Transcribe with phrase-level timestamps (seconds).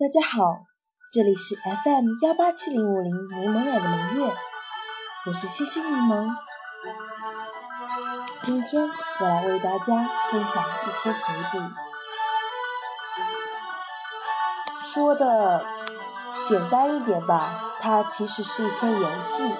[0.00, 0.64] 大家好，
[1.12, 4.34] 这里是 FM 幺八七零五零柠檬眼的萌月，
[5.26, 6.34] 我是星星柠檬。
[8.40, 8.88] 今天
[9.20, 11.58] 我来为大家分享一篇随笔，
[14.90, 15.66] 说的
[16.48, 19.54] 简单一点吧，它其实是一篇游记，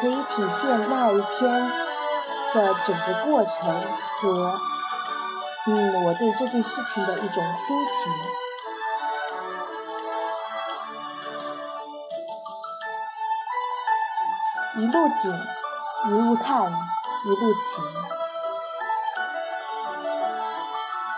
[0.00, 1.70] 可以体现那一天
[2.54, 3.78] 的整个过程
[4.22, 4.58] 和。
[5.66, 8.12] 嗯，我对这件事情的一种心情。
[14.76, 15.38] 一路景，
[16.06, 16.72] 一路看，
[17.24, 17.84] 一路情。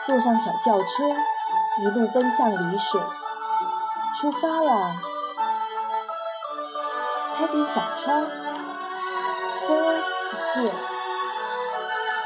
[0.06, 1.04] 坐上小轿车，
[1.82, 3.00] 一路奔向丽水。
[4.18, 4.96] 出发了，
[7.36, 8.26] 开点小窗，
[9.66, 10.74] 风儿似箭，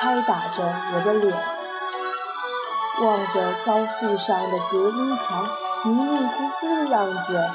[0.00, 0.62] 拍打着
[0.94, 1.63] 我的脸。
[3.00, 5.48] 望着高速上的隔音墙
[5.84, 7.50] 迷迷糊糊的样子，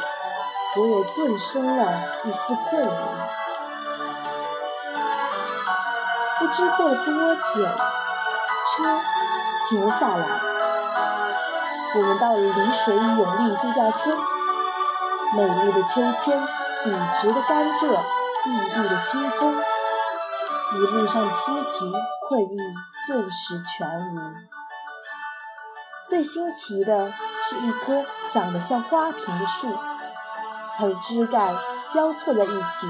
[0.76, 2.90] 我也顿生了一丝困意。
[6.40, 7.64] 不知过了多久，
[8.68, 9.00] 车
[9.70, 10.28] 停了下来，
[11.96, 14.18] 我们到了丽水永利度假村。
[15.36, 16.42] 美丽的秋千，
[16.84, 17.98] 笔直的甘蔗，
[18.44, 19.56] 碧绿的清风，
[20.74, 21.94] 一路上的心情
[22.28, 22.58] 困意
[23.08, 24.59] 顿时全无。
[26.10, 29.72] 最新奇的是一棵长得像花瓶的树，
[30.76, 31.56] 它的枝干
[31.88, 32.88] 交错在一起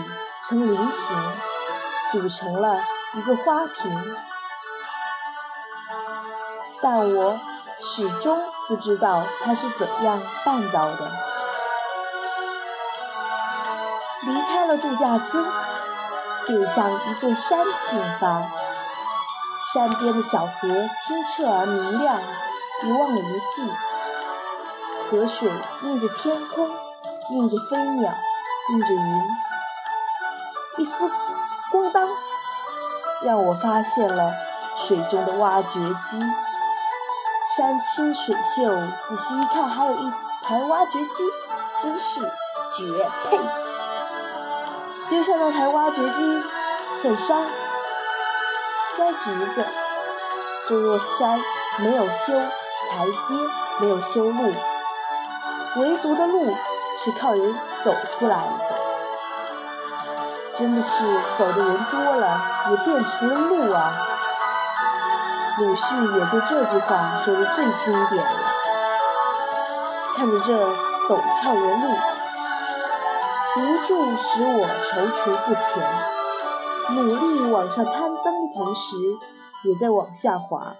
[0.47, 1.17] 成菱形，
[2.13, 2.81] 组成了
[3.15, 4.15] 一个花瓶。
[6.81, 7.37] 但我
[7.81, 11.11] 始终不知道它是怎样办到的。
[14.21, 15.45] 离开了度假村，
[16.47, 18.49] 便向一座山进发。
[19.73, 22.17] 山边的小河清澈而明亮。
[22.81, 23.69] 一望无际，
[25.09, 25.51] 河水
[25.83, 26.69] 映着天空，
[27.31, 28.13] 映着飞鸟，
[28.71, 29.23] 映着云。
[30.77, 31.11] 一丝
[31.73, 32.07] 咣当，
[33.21, 34.31] 让我发现了
[34.77, 36.23] 水中的挖掘机。
[37.57, 38.63] 山清水秀，
[39.01, 40.11] 仔细一看，还有一
[40.41, 41.23] 台挖掘机，
[41.81, 42.21] 真是
[42.77, 43.37] 绝配！
[45.09, 46.43] 丢下那台挖掘机，
[47.03, 47.41] 很伤。
[48.95, 49.65] 摘橘子，
[50.69, 51.41] 这座山
[51.79, 52.39] 没有修。
[52.89, 53.35] 台阶
[53.79, 54.51] 没有修路，
[55.77, 56.55] 唯独的路
[56.97, 58.79] 是靠人走出来的。
[60.55, 61.05] 真的是
[61.37, 62.41] 走的人多了，
[62.71, 63.93] 也变成了路啊！
[65.59, 68.39] 鲁迅也对这句话说的最经典了。
[70.15, 70.53] 看着这
[71.07, 71.95] 陡峭的路，
[73.57, 75.71] 无助使我踌躇不前，
[76.97, 78.97] 努力往上攀登的同时，
[79.63, 80.73] 也在往下滑。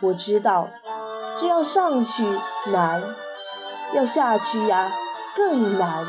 [0.00, 0.68] 我知道。
[1.38, 2.22] 这要上去
[2.70, 3.02] 难，
[3.94, 4.92] 要下去呀
[5.36, 6.06] 更难。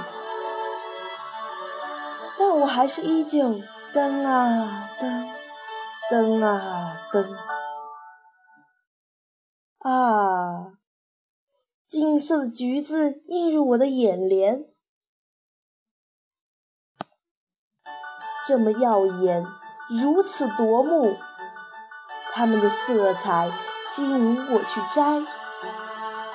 [2.38, 3.60] 但我还是依旧
[3.94, 5.30] 蹬啊蹬，
[6.10, 7.36] 蹬啊蹬。
[9.80, 10.74] 啊，
[11.88, 14.66] 金色的橘子映入我的眼帘，
[18.46, 19.46] 这么耀眼，
[19.90, 21.16] 如此夺目。
[22.34, 23.52] 它们的色彩
[23.86, 25.22] 吸引我去摘，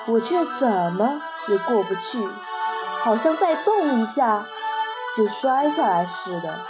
[0.07, 2.29] 我却怎么也过不去，
[3.03, 4.45] 好像再动一下
[5.17, 6.61] 就摔下来似的。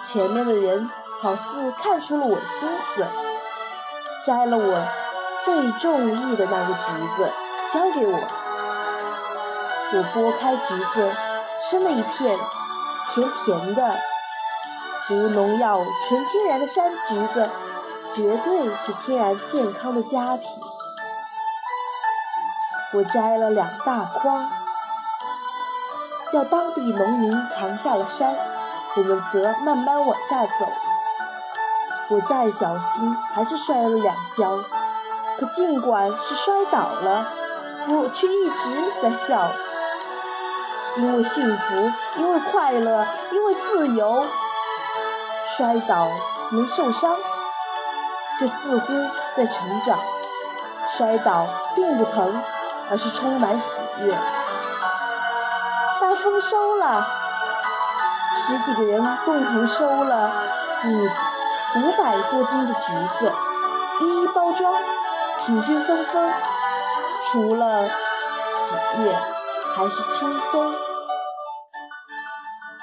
[0.00, 0.90] 前面的人
[1.20, 3.06] 好似看出了我心思，
[4.24, 4.82] 摘了我
[5.44, 6.82] 最中意的那个橘
[7.16, 7.30] 子，
[7.72, 8.18] 交给我。
[9.90, 11.14] 我剥开橘子，
[11.62, 12.38] 吃了一片，
[13.14, 13.96] 甜甜的。
[15.10, 17.48] 无农药、纯天然的山橘子，
[18.18, 20.40] 绝对是天然健康的佳品。
[22.92, 24.50] 我摘了两大筐，
[26.32, 28.36] 叫当地农民扛下了山，
[28.96, 30.66] 我们则慢慢往下走。
[32.08, 34.58] 我再小心，还是摔了两跤。
[35.38, 37.24] 可尽管是摔倒了，
[37.88, 39.48] 我却一直在笑，
[40.96, 44.26] 因为幸福，因为快乐，因为自由。
[45.56, 46.08] 摔倒
[46.50, 47.16] 没受伤，
[48.38, 48.92] 却似乎
[49.36, 49.98] 在成长。
[50.96, 52.42] 摔倒并不疼，
[52.90, 54.10] 而是充满喜悦。
[56.00, 57.06] 大丰收了，
[58.36, 60.32] 十几个人共同收了
[60.84, 60.88] 五
[61.80, 62.80] 五百多斤的橘
[63.18, 63.32] 子，
[64.00, 64.74] 一一包装，
[65.40, 66.32] 平均分分。
[67.24, 67.88] 除了
[68.50, 69.14] 喜悦，
[69.76, 70.72] 还是轻松。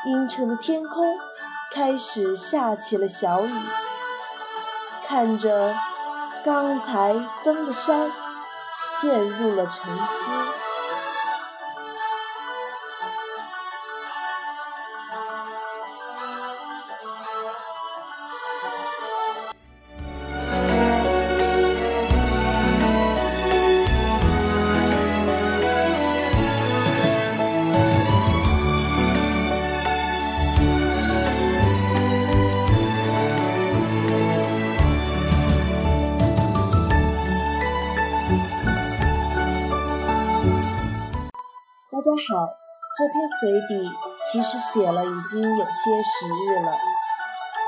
[0.06, 1.18] 阴沉的天空。
[1.74, 3.52] 开始下起了小雨，
[5.08, 5.74] 看着
[6.44, 8.12] 刚才登的山，
[8.82, 10.65] 陷入了沉思。
[42.98, 43.90] 这篇随笔
[44.32, 46.72] 其实写了已经有些时日了。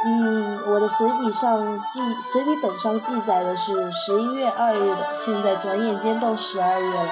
[0.06, 7.10] 嗯，我的随笔上记，随笔本上记载的是十一月二日的，现在转眼间都十二月了。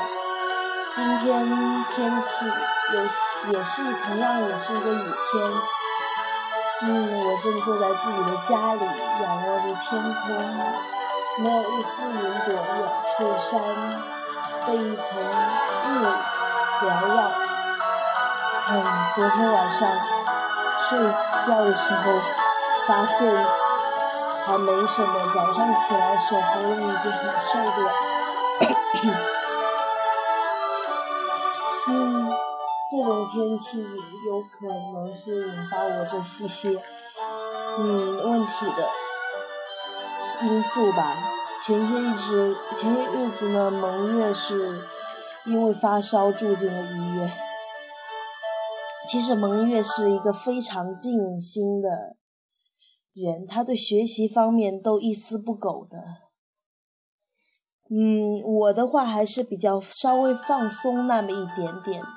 [0.94, 2.46] 今天天气
[2.94, 3.02] 有
[3.52, 4.98] 也是同样也是一个雨
[5.32, 5.52] 天。
[6.88, 8.86] 嗯，我正坐在自己的家里，
[9.22, 10.38] 仰望着天空，
[11.38, 12.88] 没有一丝云朵，远
[13.18, 13.60] 处山
[14.68, 15.18] 被一层
[15.86, 15.92] 雾。
[16.82, 17.45] 缭绕。
[18.68, 18.84] 嗯，
[19.14, 19.88] 昨天晚上
[20.90, 20.98] 睡
[21.46, 22.20] 觉的时候
[22.88, 23.46] 发现
[24.44, 27.92] 还没什么，早上起来手喉咙已经很受不了。
[31.90, 32.32] 嗯，
[32.90, 33.84] 这种天气
[34.28, 36.82] 有可能是引发我这些些
[37.78, 38.90] 嗯问题的
[40.42, 41.16] 因素吧。
[41.62, 44.82] 前些日子，前些日子呢，蒙月是。
[45.48, 47.32] 因为发烧住进了医院。
[49.08, 52.18] 其实蒙月是一个非常尽心的
[53.14, 55.98] 人，他对学习方面都一丝不苟的。
[57.90, 62.08] 嗯，我的话还是比较稍微放松那么一点点的。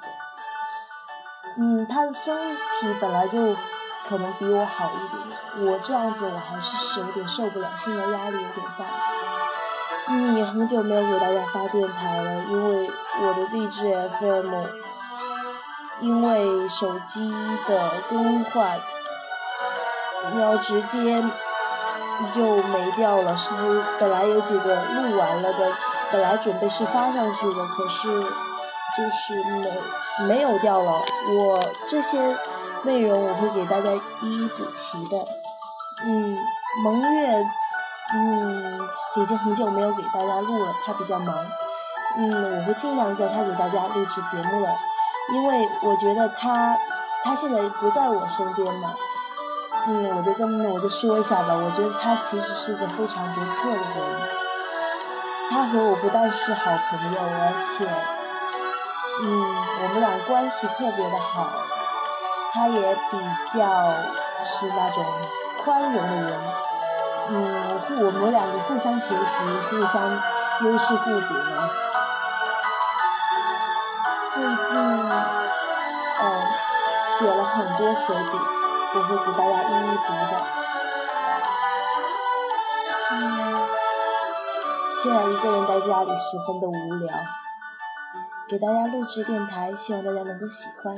[1.58, 3.55] 嗯，他的身体本来就
[4.06, 8.87] 可能比我好一点，我这样子我还是有点受不了，现在压力有点大。
[10.08, 12.90] 嗯，也很久没有给大家发电台了，因为
[13.23, 14.67] 我的励志 FM，
[16.00, 17.31] 因为手机
[17.67, 18.79] 的更换，
[20.23, 21.23] 然后直接
[22.33, 23.37] 就没掉了。
[23.37, 25.73] 是不是本来有几个录完了的，
[26.12, 28.23] 本来准备是发上去的，可是
[28.97, 29.73] 就是没
[30.27, 31.03] 没有掉了。
[31.31, 32.37] 我这些
[32.83, 33.91] 内容我会给大家
[34.23, 35.17] 一一补齐的。
[36.05, 36.37] 嗯，
[36.85, 37.45] 蒙月。
[38.11, 38.81] 嗯，
[39.17, 41.47] 已经很久没有给大家录了，他比较忙。
[42.17, 44.75] 嗯，我会尽量在他给大家录制节目的，
[45.30, 46.76] 因为我觉得他
[47.25, 48.94] 他现在不在我身边嘛。
[49.86, 54.28] 嗯，我就跟我就说一下吧，我觉得他其实是一个非常不错的人。
[55.50, 57.88] 他和我不但是好朋友，而且，
[59.22, 59.25] 嗯，
[59.82, 61.48] 我们俩关系特别的好。
[62.52, 63.19] 他也比
[63.52, 63.92] 较
[64.42, 65.04] 是那种
[65.62, 66.40] 宽容的人。
[67.30, 70.02] 嗯，我们两个互相学习，互相
[70.62, 71.70] 优势互补呢。
[74.32, 74.98] 最近，
[77.19, 78.38] 写了很多随笔，
[78.94, 80.32] 我会给大家一一读的。
[85.03, 87.12] 现在一个人在家里十分的无聊，
[88.49, 90.94] 给大家录制电台，希望大家能够喜欢。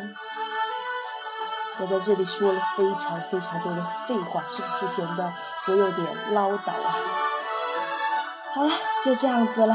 [1.79, 5.33] 我在这里说了非常非常多的废话，是不是显得
[5.69, 6.97] 我有点唠叨啊？
[8.55, 8.71] 好了，
[9.03, 9.75] 就这样子了。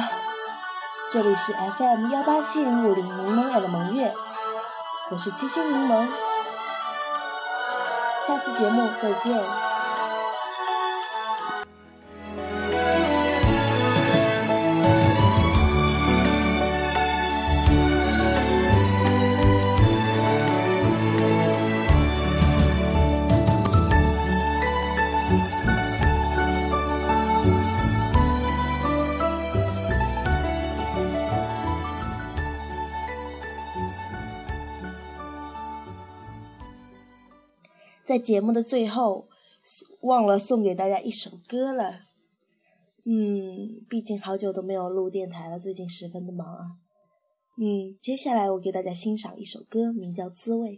[1.10, 4.14] 这里是 FM 幺八七零五零柠檬爱的萌月，
[5.10, 6.08] 我是七星柠檬，
[8.26, 9.75] 下期节目再见。
[38.06, 39.28] 在节目的最后，
[40.02, 42.02] 忘了送给大家一首歌了。
[43.04, 46.78] 嗯，毕竟好久都没有录电台了，最近十分的忙啊。
[47.58, 50.78] 嗯，接下来我给大家欣赏一首歌，名叫《滋味》。